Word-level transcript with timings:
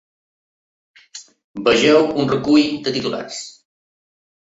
Vegeu 1.69 2.01
un 2.25 2.35
recull 2.35 2.69
de 2.89 2.97
titulars. 2.99 3.47